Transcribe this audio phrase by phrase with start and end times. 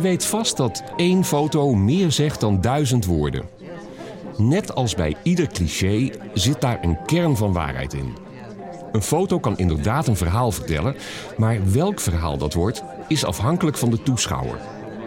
[0.00, 3.48] Je weet vast dat één foto meer zegt dan duizend woorden.
[4.36, 8.16] Net als bij ieder cliché zit daar een kern van waarheid in.
[8.92, 10.94] Een foto kan inderdaad een verhaal vertellen,
[11.36, 14.58] maar welk verhaal dat wordt, is afhankelijk van de toeschouwer.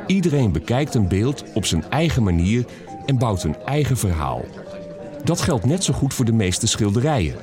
[0.07, 2.66] Iedereen bekijkt een beeld op zijn eigen manier
[3.05, 4.46] en bouwt een eigen verhaal.
[5.24, 7.36] Dat geldt net zo goed voor de meeste schilderijen.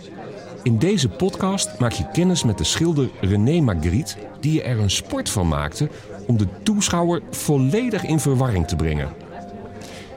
[0.63, 5.31] In deze podcast maak je kennis met de schilder René Magritte, die er een sport
[5.31, 5.89] van maakte
[6.31, 9.09] om de toeschouwer volledig in verwarring te brengen.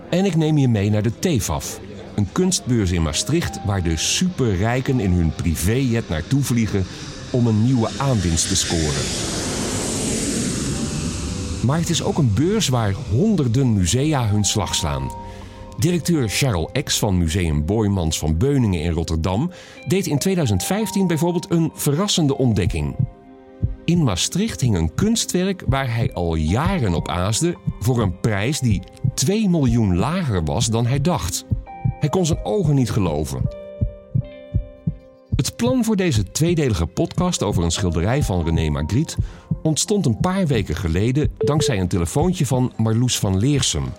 [0.10, 1.80] En ik neem je mee naar de TEFAF,
[2.16, 6.86] een kunstbeurs in Maastricht waar de superrijken in hun privéjet naartoe vliegen
[7.32, 9.06] om een nieuwe aanwinst te scoren.
[11.66, 15.12] Maar het is ook een beurs waar honderden musea hun slag slaan.
[15.78, 19.52] Directeur Charles X van Museum Boymans van Beuningen in Rotterdam
[19.88, 22.96] deed in 2015 bijvoorbeeld een verrassende ontdekking.
[23.86, 28.84] In Maastricht hing een kunstwerk waar hij al jaren op aasde voor een prijs die
[29.14, 31.46] 2 miljoen lager was dan hij dacht.
[32.00, 33.42] Hij kon zijn ogen niet geloven.
[35.36, 39.16] Het plan voor deze tweedelige podcast over een schilderij van René Magritte
[39.64, 43.94] ontstond een paar weken geleden dankzij een telefoontje van Marloes van Leersum.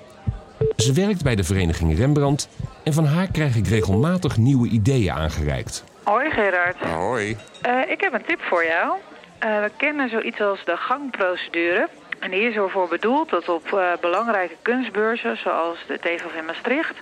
[0.77, 2.49] Ze werkt bij de vereniging Rembrandt
[2.85, 5.85] en van haar krijg ik regelmatig nieuwe ideeën aangereikt.
[6.05, 6.77] Hoi Gerard.
[6.77, 7.37] Hoi.
[7.67, 8.97] Uh, ik heb een tip voor jou.
[9.43, 11.89] Uh, we kennen zoiets als de gangprocedure.
[12.25, 16.95] En die is ervoor bedoeld dat op uh, belangrijke kunstbeurzen, zoals de TVF in Maastricht,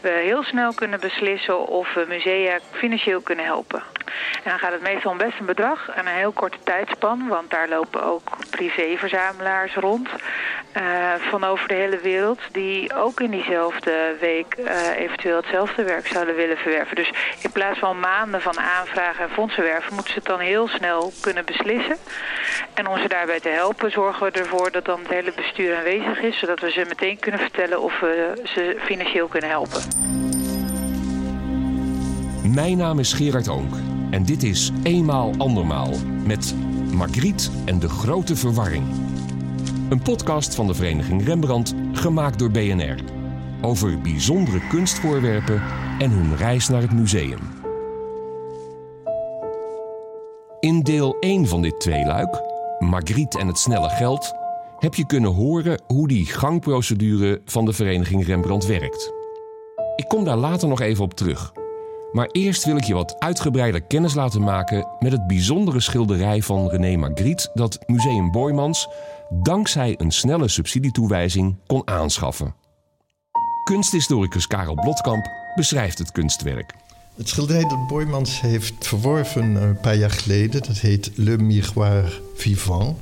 [0.00, 3.82] we heel snel kunnen beslissen of we musea financieel kunnen helpen.
[4.42, 7.50] En dan gaat het meestal om best een bedrag en een heel korte tijdspan, want
[7.50, 10.08] daar lopen ook privéverzamelaars rond
[10.76, 16.06] uh, van over de hele wereld, die ook in diezelfde week uh, eventueel hetzelfde werk
[16.06, 16.96] zouden willen verwerven.
[16.96, 20.68] Dus in plaats van maanden van aanvragen en fondsen werven, moeten ze het dan heel
[20.68, 21.96] snel kunnen beslissen.
[22.74, 26.20] En om ze daarbij te helpen, zorgen we ervoor dat dan het hele bestuur aanwezig
[26.20, 29.80] is, zodat we ze meteen kunnen vertellen of we ze financieel kunnen helpen.
[32.54, 33.74] Mijn naam is Gerard Oonk
[34.10, 35.90] en dit is Eenmaal Andermaal
[36.26, 36.54] met
[36.92, 38.84] Margriet en de Grote Verwarring.
[39.90, 42.96] Een podcast van de Vereniging Rembrandt, gemaakt door BNR.
[43.62, 45.62] Over bijzondere kunstvoorwerpen
[45.98, 47.38] en hun reis naar het museum.
[50.60, 52.40] In deel 1 van dit tweeluik,
[52.78, 54.34] Margriet en het snelle geld,
[54.86, 59.12] heb je kunnen horen hoe die gangprocedure van de Vereniging Rembrandt werkt.
[59.96, 61.52] Ik kom daar later nog even op terug.
[62.12, 66.68] Maar eerst wil ik je wat uitgebreider kennis laten maken met het bijzondere schilderij van
[66.68, 68.88] René Magritte dat Museum Boymans
[69.30, 72.54] dankzij een snelle subsidietoewijzing kon aanschaffen.
[73.64, 76.74] Kunsthistoricus Karel Blotkamp beschrijft het kunstwerk.
[77.16, 82.96] Het schilderij dat Boymans heeft verworven een paar jaar geleden, dat heet Le Miroir Vivant,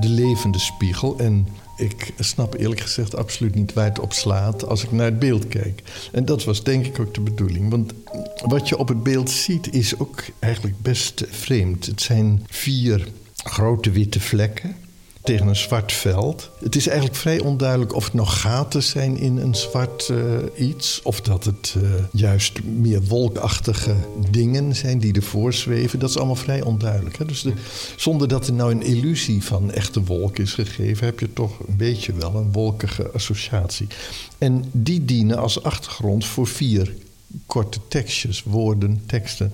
[0.00, 1.18] de levende spiegel.
[1.18, 5.18] En ik snap eerlijk gezegd absoluut niet waar het op slaat als ik naar het
[5.18, 5.82] beeld kijk.
[6.12, 7.70] En dat was denk ik ook de bedoeling.
[7.70, 7.92] Want
[8.44, 11.86] wat je op het beeld ziet is ook eigenlijk best vreemd.
[11.86, 14.76] Het zijn vier grote witte vlekken
[15.24, 16.50] tegen een zwart veld.
[16.58, 20.18] Het is eigenlijk vrij onduidelijk of het nog gaten zijn in een zwart uh,
[20.68, 21.00] iets...
[21.02, 23.94] of dat het uh, juist meer wolkachtige
[24.30, 25.98] dingen zijn die ervoor zweven.
[25.98, 27.18] Dat is allemaal vrij onduidelijk.
[27.18, 27.24] Hè?
[27.24, 27.52] Dus de,
[27.96, 31.06] zonder dat er nou een illusie van echte wolk is gegeven...
[31.06, 33.86] heb je toch een beetje wel een wolkige associatie.
[34.38, 36.94] En die dienen als achtergrond voor vier
[37.46, 39.52] korte tekstjes, woorden, teksten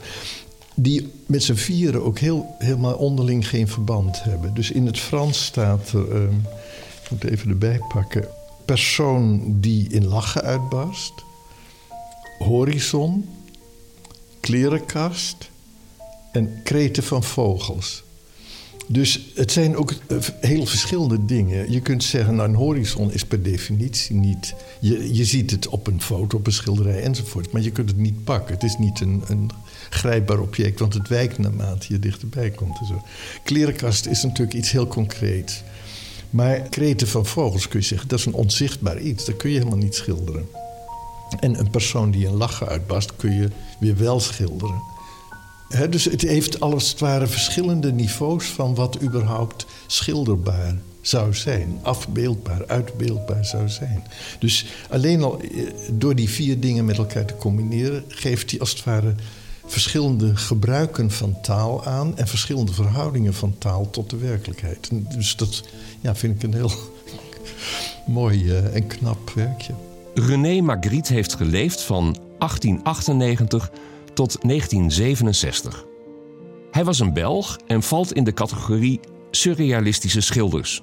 [0.83, 4.55] die met z'n vieren ook heel, helemaal onderling geen verband hebben.
[4.55, 6.23] Dus in het Frans staat er, uh,
[7.03, 8.29] ik moet even erbij pakken,
[8.65, 11.13] persoon die in lachen uitbarst,
[12.39, 13.29] horizon,
[14.41, 15.51] klerenkast
[16.33, 18.03] en kreten van vogels.
[18.87, 21.73] Dus het zijn ook eh, heel verschillende dingen.
[21.73, 24.55] Je kunt zeggen, nou, een horizon is per definitie niet...
[24.81, 27.53] Je, je ziet het op een foto, op een schilderij enzovoort...
[27.53, 28.55] maar je kunt het niet pakken.
[28.55, 29.51] Het is niet een, een
[29.91, 32.79] grijpbaar object, want het wijkt naarmate je dichterbij komt.
[32.81, 33.03] En zo.
[33.45, 35.63] Klerenkast is natuurlijk iets heel concreets.
[36.31, 39.25] Maar kreten van vogels kun je zeggen, dat is een onzichtbaar iets.
[39.25, 40.49] Dat kun je helemaal niet schilderen.
[41.41, 43.49] En een persoon die een lachen uitbarst, kun je
[43.81, 44.83] weer wel schilderen.
[45.91, 51.79] dus het heeft als het ware verschillende niveaus van wat überhaupt schilderbaar zou zijn.
[51.83, 54.03] Afbeeldbaar, uitbeeldbaar zou zijn.
[54.39, 55.49] Dus alleen al eh,
[55.93, 59.15] door die vier dingen met elkaar te combineren, geeft hij als het ware
[59.71, 64.91] verschillende gebruiken van taal aan en verschillende verhoudingen van taal tot de werkelijkheid.
[64.93, 65.63] Dus dat
[66.01, 66.73] ja, vind ik een heel
[68.07, 69.75] mooi uh, en knap werkje.
[70.15, 73.71] René Magritte heeft geleefd van 1898
[74.15, 75.85] tot 1967.
[76.71, 79.01] Hij was een Belg en valt in de categorie
[79.31, 80.83] surrealistische schilders.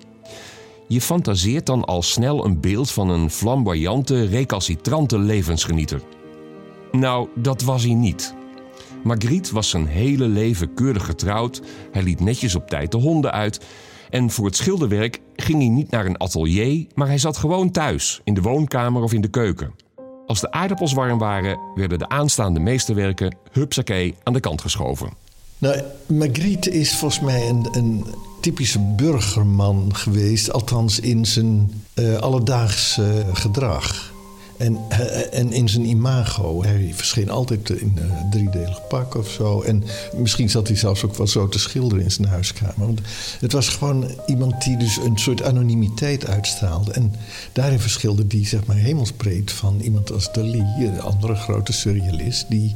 [0.88, 6.02] Je fantaseert dan al snel een beeld van een flamboyante, recalcitrante levensgenieter.
[6.92, 8.36] Nou, dat was hij niet.
[9.08, 11.62] Margriet was zijn hele leven keurig getrouwd,
[11.92, 13.66] hij liet netjes op tijd de honden uit
[14.10, 18.22] en voor het schilderwerk ging hij niet naar een atelier, maar hij zat gewoon thuis,
[18.24, 19.72] in de woonkamer of in de keuken.
[20.26, 25.10] Als de aardappels warm waren, werden de aanstaande meesterwerken hupsakee aan de kant geschoven.
[25.58, 28.06] Nou, Magritte is volgens mij een, een
[28.42, 34.16] typische burgerman geweest, althans in zijn uh, alledaagse gedrag.
[34.58, 36.64] En, uh, en in zijn imago.
[36.64, 39.62] Hij verscheen altijd in een uh, driedelig pak of zo.
[39.62, 39.84] En
[40.16, 42.74] misschien zat hij zelfs ook wel zo te schilderen in zijn huiskamer.
[42.78, 43.02] Want
[43.40, 46.92] het was gewoon iemand die dus een soort anonimiteit uitstraalde.
[46.92, 47.14] En
[47.54, 52.74] daarin verschilde hij zeg maar hemelsbreed van iemand als Dali, een andere grote surrealist, die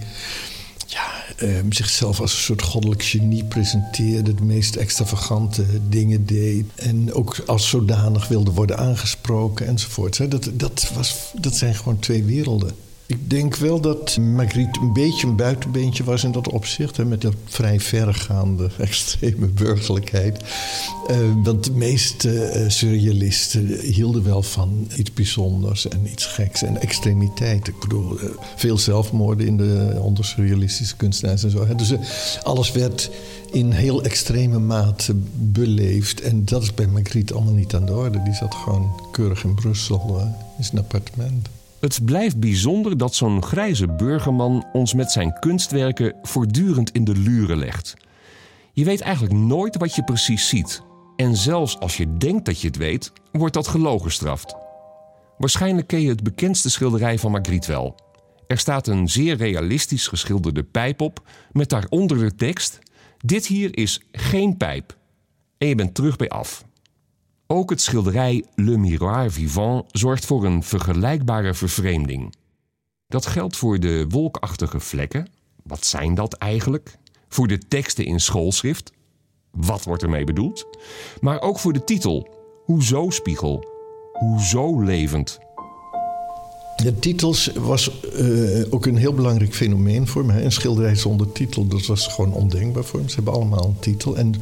[0.92, 7.14] ja, uh, zichzelf als een soort goddelijk genie presenteerde, de meest extravagante dingen deed en
[7.14, 10.32] ook als zodanig wilde worden aangesproken enzovoort.
[10.32, 12.72] Dat, dat, was, dat zijn gewoon twee werelden.
[13.12, 16.98] Ik denk wel dat Magritte een beetje een buitenbeentje was in dat opzicht.
[16.98, 20.44] Hè, met dat vrij verregaande extreme burgerlijkheid.
[21.10, 26.82] Uh, want de meeste uh, surrealisten hielden wel van iets bijzonders en iets geks en
[26.82, 27.68] extremiteit.
[27.68, 31.68] Ik bedoel, uh, veel zelfmoorden in de, onder surrealistische kunstenaars en zo.
[31.68, 31.76] Hè.
[31.76, 31.94] Dus
[32.44, 33.12] alles werd
[33.52, 36.22] in heel extreme mate beleefd.
[36.22, 38.24] En dat is bij Magritte allemaal niet aan de orde.
[38.24, 41.50] Die zat gewoon keurig in Brussel in zijn appartement.
[41.82, 47.58] Het blijft bijzonder dat zo'n grijze burgerman ons met zijn kunstwerken voortdurend in de luren
[47.58, 47.94] legt.
[48.74, 50.82] Je weet eigenlijk nooit wat je precies ziet.
[51.16, 54.56] En zelfs als je denkt dat je het weet, wordt dat gelogenstraft.
[55.38, 57.96] Waarschijnlijk ken je het bekendste schilderij van Magritte wel.
[58.48, 62.80] Er staat een zeer realistisch geschilderde pijp op, met daaronder de tekst:
[63.18, 64.98] Dit hier is geen pijp.
[65.58, 66.66] En je bent terug bij af.
[67.52, 72.34] Ook het schilderij Le Miroir Vivant zorgt voor een vergelijkbare vervreemding.
[73.08, 75.28] Dat geldt voor de wolkachtige vlekken.
[75.64, 76.98] Wat zijn dat eigenlijk?
[77.30, 78.92] Voor de teksten in schoolschrift.
[79.52, 80.66] Wat wordt ermee bedoeld?
[81.22, 82.28] Maar ook voor de titel.
[82.66, 83.66] Hoezo spiegel?
[84.14, 85.40] Hoezo levend?
[86.76, 90.44] De titels was uh, ook een heel belangrijk fenomeen voor me.
[90.44, 93.10] Een schilderij zonder titel, dat was gewoon ondenkbaar voor me.
[93.10, 94.18] Ze hebben allemaal een titel.
[94.18, 94.34] En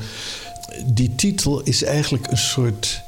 [0.86, 3.02] die titel is eigenlijk een soort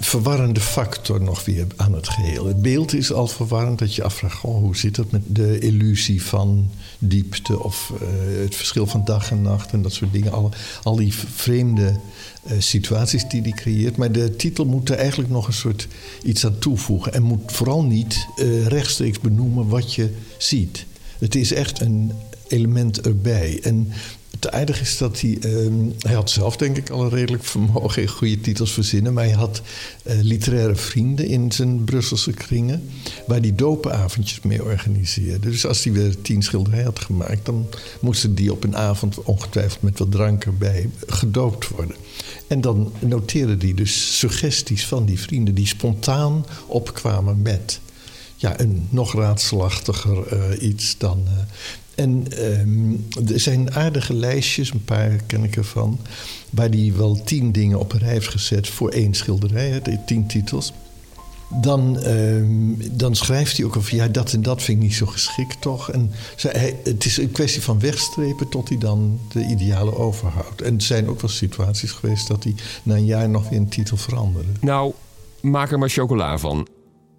[0.00, 2.46] verwarrende factor nog weer aan het geheel.
[2.46, 6.70] Het beeld is al verwarrend dat je afvraagt: hoe zit het met de illusie van
[6.98, 8.08] diepte of uh,
[8.42, 10.32] het verschil van dag en nacht en dat soort dingen.
[10.32, 10.50] Al,
[10.82, 12.00] al die vreemde
[12.46, 13.96] uh, situaties die die creëert.
[13.96, 15.88] Maar de titel moet er eigenlijk nog een soort
[16.22, 20.86] iets aan toevoegen en moet vooral niet uh, rechtstreeks benoemen wat je ziet.
[21.18, 22.12] Het is echt een
[22.48, 23.60] element erbij.
[23.62, 23.92] En
[24.40, 25.38] het aardige is dat hij...
[25.40, 29.12] Uh, hij had zelf denk ik al een redelijk vermogen in goede titels verzinnen...
[29.12, 29.62] maar hij had
[30.02, 32.90] uh, literaire vrienden in zijn Brusselse kringen...
[33.26, 35.50] waar hij dopenavondjes mee organiseerde.
[35.50, 37.46] Dus als hij weer tien schilderijen had gemaakt...
[37.46, 37.66] dan
[38.00, 41.96] moesten die op een avond ongetwijfeld met wat drank erbij gedoopt worden.
[42.46, 45.54] En dan noteerde hij dus suggesties van die vrienden...
[45.54, 47.80] die spontaan opkwamen met
[48.36, 51.22] ja, een nog raadselachtiger uh, iets dan.
[51.26, 51.32] Uh,
[51.98, 52.26] en
[52.60, 55.98] um, er zijn aardige lijstjes, een paar ken ik ervan,
[56.50, 60.26] waar hij wel tien dingen op een rij heeft gezet voor één schilderij, de tien
[60.26, 60.72] titels.
[61.60, 65.06] Dan, um, dan schrijft hij ook over, ja, dat en dat vind ik niet zo
[65.06, 65.90] geschikt toch.
[65.90, 70.62] En hij, het is een kwestie van wegstrepen tot hij dan de ideale overhoudt.
[70.62, 73.68] En er zijn ook wel situaties geweest dat hij na een jaar nog weer een
[73.68, 74.50] titel veranderde.
[74.60, 74.92] Nou,
[75.40, 76.66] maak er maar chocola van.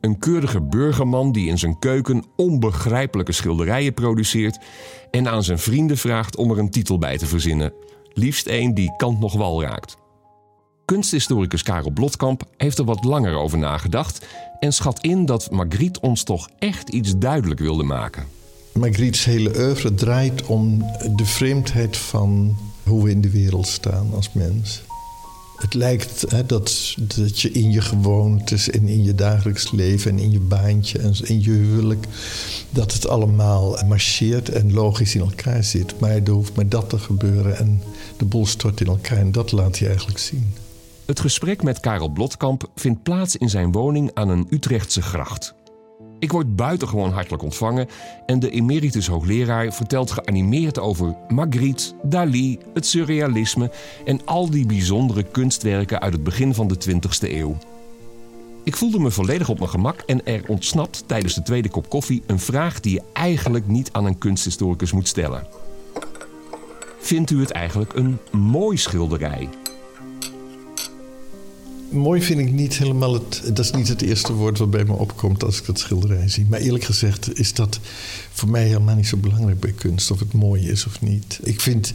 [0.02, 4.60] Een keurige burgerman die in zijn keuken onbegrijpelijke schilderijen produceert
[5.12, 7.74] en aan zijn vrienden vraagt om er een titel bij te verzinnen.
[8.14, 9.98] Liefst één die kant nog wal raakt.
[10.86, 14.28] Kunsthistoricus Karel Blotkamp heeft er wat langer over nagedacht
[14.60, 18.24] en schat in dat Magritte ons toch echt iets duidelijk wilde maken.
[18.74, 20.78] Magritte's hele oeuvre draait om
[21.16, 24.82] de vreemdheid van hoe we in de wereld staan als mens.
[25.60, 30.20] Het lijkt hè, dat, dat je in je gewoontes en in je dagelijks leven en
[30.20, 32.06] in je baantje en in je huwelijk,
[32.70, 36.00] dat het allemaal marcheert en logisch in elkaar zit.
[36.00, 37.82] Maar er hoeft maar dat te gebeuren en
[38.18, 40.54] de boel stort in elkaar en dat laat hij eigenlijk zien.
[41.06, 45.54] Het gesprek met Karel Blotkamp vindt plaats in zijn woning aan een Utrechtse gracht.
[46.20, 47.88] Ik word buitengewoon hartelijk ontvangen
[48.26, 53.72] en de emeritus hoogleraar vertelt geanimeerd over Magritte, Dali, het surrealisme
[54.06, 57.58] en al die bijzondere kunstwerken uit het begin van de 20e eeuw.
[58.64, 62.24] Ik voelde me volledig op mijn gemak en er ontsnapt tijdens de tweede kop koffie
[62.26, 65.48] een vraag die je eigenlijk niet aan een kunsthistoricus moet stellen.
[67.00, 69.50] Vindt u het eigenlijk een mooi schilderij?
[71.92, 73.42] Mooi vind ik niet helemaal het.
[73.46, 76.46] Dat is niet het eerste woord wat bij me opkomt als ik dat schilderij zie.
[76.50, 77.80] Maar eerlijk gezegd is dat
[78.32, 80.12] voor mij helemaal niet zo belangrijk bij kunst.
[80.12, 81.40] Of het mooi is of niet.
[81.44, 81.94] Ik vind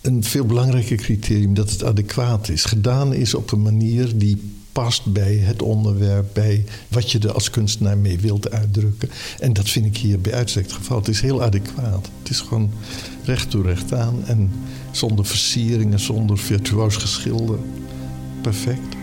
[0.00, 2.64] een veel belangrijker criterium dat het adequaat is.
[2.64, 7.50] Gedaan is op een manier die past bij het onderwerp, bij wat je er als
[7.50, 9.10] kunstenaar mee wilt uitdrukken.
[9.38, 10.98] En dat vind ik hier bij uitstek het geval.
[10.98, 12.10] Het is heel adequaat.
[12.22, 12.70] Het is gewoon
[13.24, 14.50] recht toe recht aan en
[14.90, 17.58] zonder versieringen, zonder virtuoos geschilder.
[18.40, 19.01] Perfect.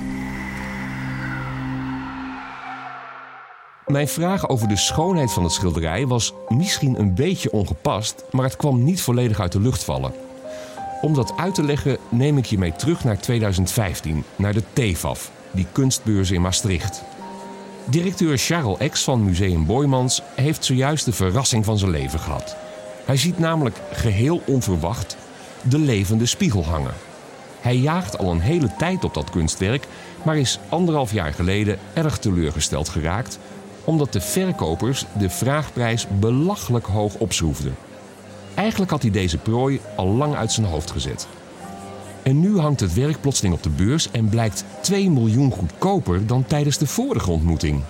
[3.89, 8.55] Mijn vraag over de schoonheid van het schilderij was misschien een beetje ongepast, maar het
[8.55, 10.13] kwam niet volledig uit de lucht vallen.
[11.01, 15.31] Om dat uit te leggen neem ik je mee terug naar 2015, naar de TEFAF,
[15.51, 17.03] die kunstbeurs in Maastricht.
[17.85, 22.55] Directeur Charles X van Museum Boymans heeft zojuist de verrassing van zijn leven gehad.
[23.05, 25.17] Hij ziet namelijk geheel onverwacht
[25.61, 26.93] de levende spiegel hangen.
[27.61, 29.87] Hij jaagt al een hele tijd op dat kunstwerk,
[30.23, 33.39] maar is anderhalf jaar geleden erg teleurgesteld geraakt
[33.83, 37.75] omdat de verkopers de vraagprijs belachelijk hoog opschroefden.
[38.55, 41.27] Eigenlijk had hij deze prooi al lang uit zijn hoofd gezet.
[42.23, 46.45] En nu hangt het werk plotseling op de beurs en blijkt 2 miljoen goedkoper dan
[46.45, 47.83] tijdens de vorige ontmoeting.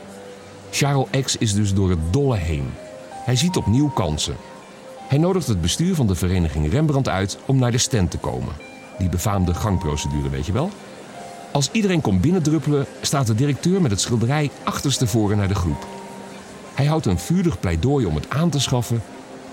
[0.71, 2.69] Charles X is dus door het dolle heen.
[3.11, 4.35] Hij ziet opnieuw kansen.
[5.07, 8.53] Hij nodigt het bestuur van de vereniging Rembrandt uit om naar de stand te komen.
[8.97, 10.69] Die befaamde gangprocedure, weet je wel?
[11.51, 15.87] Als iedereen komt binnendruppelen, staat de directeur met het schilderij achterstevoren naar de groep.
[16.73, 19.03] Hij houdt een vurig pleidooi om het aan te schaffen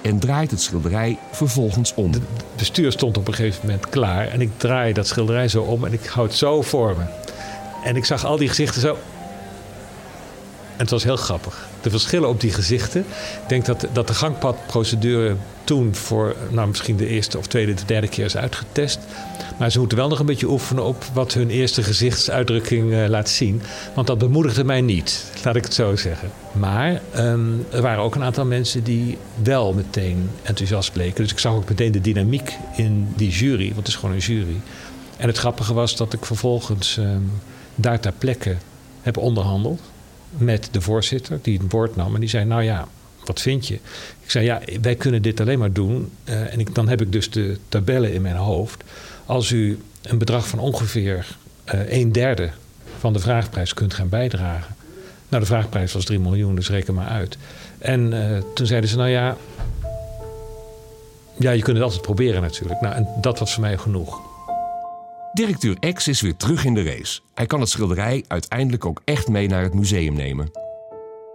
[0.02, 2.12] en draait het schilderij vervolgens om.
[2.12, 2.22] Het
[2.56, 5.92] bestuur stond op een gegeven moment klaar en ik draai dat schilderij zo om en
[5.92, 7.04] ik houd het zo voor me.
[7.84, 8.96] En ik zag al die gezichten zo.
[10.72, 11.68] En het was heel grappig.
[11.86, 13.00] De verschillen op die gezichten.
[13.42, 17.84] Ik denk dat, dat de gangpadprocedure toen voor nou, misschien de eerste of tweede, de
[17.86, 18.98] derde keer is uitgetest.
[19.58, 23.28] Maar ze moeten wel nog een beetje oefenen op wat hun eerste gezichtsuitdrukking uh, laat
[23.28, 23.62] zien.
[23.94, 26.30] Want dat bemoedigde mij niet, laat ik het zo zeggen.
[26.52, 31.22] Maar um, er waren ook een aantal mensen die wel meteen enthousiast bleken.
[31.22, 34.20] Dus ik zag ook meteen de dynamiek in die jury, want het is gewoon een
[34.20, 34.60] jury.
[35.16, 37.30] En het grappige was dat ik vervolgens um,
[37.74, 38.56] daar ter plekke
[39.02, 39.80] heb onderhandeld
[40.30, 42.14] met de voorzitter, die het woord nam.
[42.14, 42.88] En die zei: Nou ja,
[43.24, 43.74] wat vind je?
[44.24, 46.10] Ik zei: Ja, wij kunnen dit alleen maar doen.
[46.24, 48.84] Uh, en ik, dan heb ik dus de tabellen in mijn hoofd.
[49.26, 51.36] Als u een bedrag van ongeveer
[51.74, 52.50] uh, een derde
[52.98, 54.74] van de vraagprijs kunt gaan bijdragen.
[55.28, 57.38] Nou, de vraagprijs was 3 miljoen, dus reken maar uit.
[57.78, 59.36] En uh, toen zeiden ze: Nou ja.
[61.38, 62.80] Ja, je kunt het altijd proberen natuurlijk.
[62.80, 64.20] Nou, en dat was voor mij genoeg.
[65.36, 67.20] Directeur X is weer terug in de race.
[67.34, 70.50] Hij kan het schilderij uiteindelijk ook echt mee naar het museum nemen.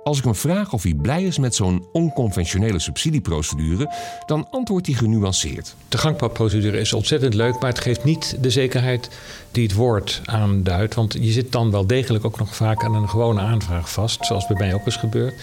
[0.03, 3.93] Als ik hem vraag of hij blij is met zo'n onconventionele subsidieprocedure,
[4.25, 5.75] dan antwoordt hij genuanceerd.
[5.89, 9.09] De gangpadprocedure is ontzettend leuk, maar het geeft niet de zekerheid
[9.51, 10.95] die het woord aanduidt.
[10.95, 14.47] Want je zit dan wel degelijk ook nog vaak aan een gewone aanvraag vast, zoals
[14.47, 15.33] bij mij ook is gebeurd.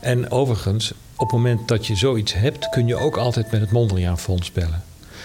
[0.00, 3.72] En overigens, op het moment dat je zoiets hebt, kun je ook altijd met het
[3.72, 4.82] Mondriaan Fonds bellen.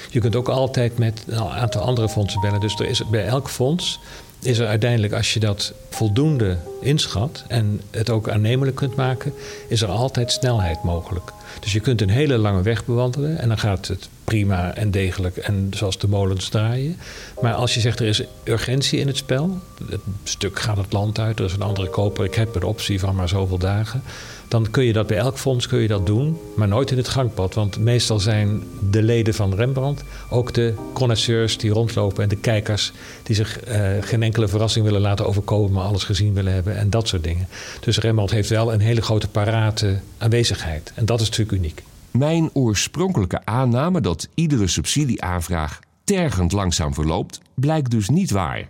[0.09, 2.59] Je kunt ook altijd met een aantal andere fondsen bellen.
[2.59, 3.99] Dus er is bij elk fonds
[4.41, 9.33] is er uiteindelijk, als je dat voldoende inschat en het ook aannemelijk kunt maken,
[9.67, 11.31] is er altijd snelheid mogelijk.
[11.59, 15.37] Dus je kunt een hele lange weg bewandelen en dan gaat het prima en degelijk
[15.37, 16.97] en zoals de molens draaien.
[17.41, 19.57] Maar als je zegt er is urgentie in het spel,
[19.89, 22.99] het stuk gaat het land uit, er is een andere koper, ik heb een optie
[22.99, 24.03] van maar zoveel dagen
[24.49, 27.07] dan kun je dat bij elk fonds kun je dat doen, maar nooit in het
[27.07, 27.53] gangpad.
[27.53, 32.91] Want meestal zijn de leden van Rembrandt ook de connoisseurs die rondlopen en de kijkers
[33.23, 36.89] die zich uh, geen enkele verrassing willen laten overkomen, maar alles gezien willen hebben en
[36.89, 37.47] dat soort dingen.
[37.79, 41.83] Dus Rembrandt heeft wel een hele grote parate aanwezigheid en dat is natuurlijk uniek.
[42.11, 48.67] Mijn oorspronkelijke aanname dat iedere subsidieaanvraag tergend langzaam verloopt, blijkt dus niet waar.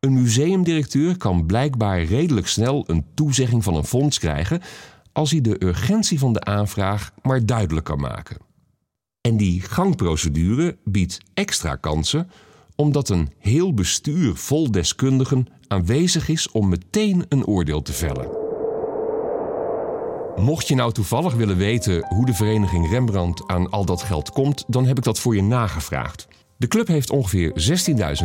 [0.00, 4.62] Een museumdirecteur kan blijkbaar redelijk snel een toezegging van een fonds krijgen
[5.12, 8.36] als hij de urgentie van de aanvraag maar duidelijk kan maken.
[9.20, 12.30] En die gangprocedure biedt extra kansen
[12.76, 18.40] omdat een heel bestuur vol deskundigen aanwezig is om meteen een oordeel te vellen.
[20.36, 24.64] Mocht je nou toevallig willen weten hoe de vereniging Rembrandt aan al dat geld komt,
[24.66, 26.28] dan heb ik dat voor je nagevraagd.
[26.56, 27.52] De club heeft ongeveer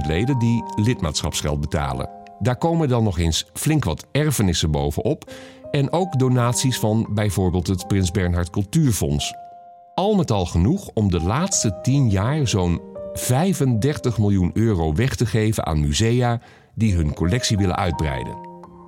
[0.01, 2.10] 16.000 leden die lidmaatschapsgeld betalen.
[2.39, 5.32] Daar komen dan nog eens flink wat erfenissen bovenop
[5.77, 9.34] en ook donaties van bijvoorbeeld het Prins Bernhard Cultuurfonds.
[9.93, 12.81] Al met al genoeg om de laatste 10 jaar zo'n
[13.13, 16.41] 35 miljoen euro weg te geven aan musea
[16.75, 18.38] die hun collectie willen uitbreiden.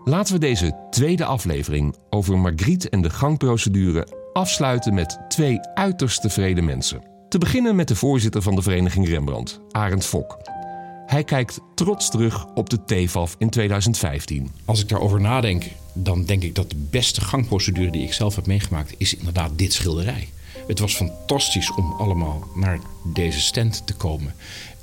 [0.04, 6.66] Laten we deze tweede aflevering over Margriet en de gangprocedure afsluiten met twee uiterst tevreden
[6.66, 7.02] mensen.
[7.30, 10.59] Te beginnen met de voorzitter van de vereniging Rembrandt, Arend Fok.
[11.10, 14.52] Hij kijkt trots terug op de TFAF in 2015.
[14.66, 15.64] Als ik daarover nadenk,
[15.94, 19.74] dan denk ik dat de beste gangprocedure die ik zelf heb meegemaakt, is inderdaad dit
[19.74, 20.30] schilderij.
[20.68, 22.80] Het was fantastisch om allemaal naar
[23.14, 24.34] deze stand te komen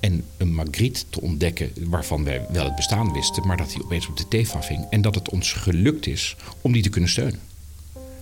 [0.00, 4.08] en een Magritte te ontdekken waarvan wij wel het bestaan wisten, maar dat hij opeens
[4.08, 7.40] op de TFAF hing en dat het ons gelukt is om die te kunnen steunen.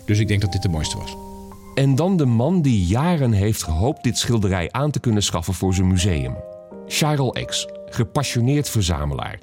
[0.07, 1.17] Dus ik denk dat dit de mooiste was.
[1.75, 5.75] En dan de man die jaren heeft gehoopt dit schilderij aan te kunnen schaffen voor
[5.75, 6.37] zijn museum.
[6.89, 9.39] Charles X, gepassioneerd verzamelaar.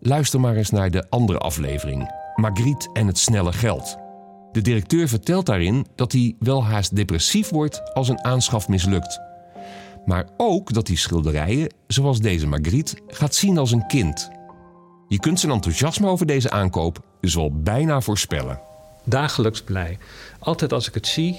[0.00, 3.96] Luister maar eens naar de andere aflevering, Magritte en het snelle geld.
[4.52, 9.20] De directeur vertelt daarin dat hij wel haast depressief wordt als een aanschaf mislukt.
[10.04, 14.30] Maar ook dat hij schilderijen, zoals deze Magritte, gaat zien als een kind.
[15.08, 18.60] Je kunt zijn enthousiasme over deze aankoop dus wel bijna voorspellen.
[19.04, 19.98] Dagelijks blij.
[20.38, 21.38] Altijd als ik het zie,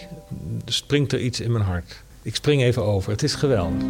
[0.65, 2.03] springt er iets in mijn hart.
[2.21, 3.11] Ik spring even over.
[3.11, 3.83] Het is geweldig.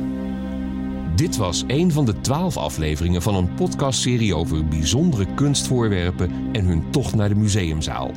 [1.22, 6.92] Dit was een van de twaalf afleveringen van een podcastserie over bijzondere kunstvoorwerpen en hun
[6.92, 8.12] tocht naar de museumzaal.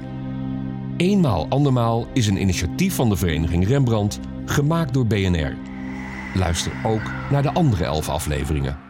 [0.97, 5.57] Eenmaal andermaal is een initiatief van de Vereniging Rembrandt, gemaakt door BNR.
[6.35, 8.84] Luister ook naar de andere elf afleveringen.